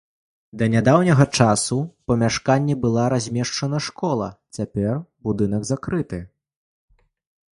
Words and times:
Да 0.59 0.67
нядаўняга 0.75 1.25
часу 1.37 1.75
ў 1.81 1.89
памяшканні 2.11 2.75
была 2.87 3.03
размешчана 3.13 3.79
школа, 3.89 4.29
цяпер 4.59 4.97
будынак 5.27 5.61
закрыты. 5.71 6.19